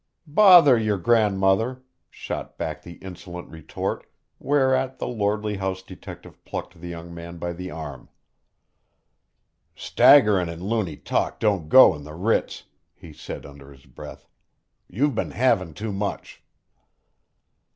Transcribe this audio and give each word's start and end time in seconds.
"Bother 0.25 0.79
your 0.79 0.97
grandmother," 0.97 1.83
shot 2.09 2.57
back 2.57 2.81
the 2.81 2.93
insolent 3.03 3.49
retort, 3.51 4.09
whereat 4.39 4.97
the 4.97 5.05
lordly 5.07 5.57
house 5.57 5.83
detective 5.83 6.43
plucked 6.43 6.81
the 6.81 6.87
young 6.87 7.13
man 7.13 7.37
by 7.37 7.53
the 7.53 7.69
arm. 7.69 8.09
"Staggerin' 9.75 10.49
an' 10.49 10.63
loony 10.63 10.97
talk 10.97 11.39
don't 11.39 11.69
go 11.69 11.93
in 11.93 12.03
the 12.03 12.15
Ritz," 12.15 12.63
he 12.95 13.13
said 13.13 13.45
under 13.45 13.71
his 13.71 13.85
breath. 13.85 14.27
"You've 14.87 15.13
been 15.13 15.29
havin' 15.29 15.75
too 15.75 15.91
much." 15.91 16.41